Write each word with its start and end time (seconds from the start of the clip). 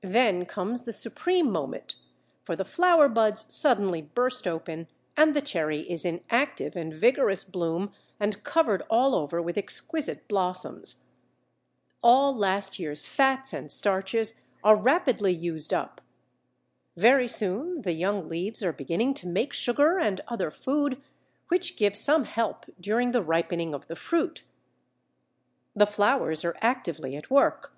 Then 0.00 0.46
comes 0.46 0.84
the 0.84 0.94
supreme 0.94 1.52
moment, 1.52 1.96
for 2.42 2.56
the 2.56 2.64
flower 2.64 3.06
buds 3.06 3.54
suddenly 3.54 4.00
burst 4.00 4.46
open 4.46 4.88
and 5.14 5.36
the 5.36 5.42
Cherry 5.42 5.80
is 5.92 6.06
in 6.06 6.24
active 6.30 6.74
and 6.74 6.90
vigorous 6.94 7.44
bloom 7.44 7.92
and 8.18 8.42
covered 8.42 8.80
all 8.88 9.14
over 9.14 9.42
with 9.42 9.58
exquisite 9.58 10.26
blossoms. 10.26 11.04
All 12.02 12.34
last 12.34 12.78
year's 12.78 13.06
fats 13.06 13.52
and 13.52 13.70
starches 13.70 14.40
are 14.64 14.74
rapidly 14.74 15.34
used 15.34 15.74
up. 15.74 16.00
Very 16.96 17.28
soon 17.28 17.82
the 17.82 17.92
young 17.92 18.26
leaves 18.26 18.62
are 18.64 18.72
beginning 18.72 19.12
to 19.12 19.26
make 19.28 19.52
sugar 19.52 19.98
and 19.98 20.22
other 20.28 20.50
food, 20.50 20.98
which 21.48 21.76
give 21.76 21.94
some 21.94 22.24
help 22.24 22.64
during 22.80 23.10
the 23.10 23.22
ripening 23.22 23.74
of 23.74 23.86
the 23.86 23.96
fruit. 23.96 24.44
The 25.76 25.84
flowers 25.84 26.42
are 26.42 26.56
actively 26.62 27.16
at 27.16 27.28
work. 27.28 27.76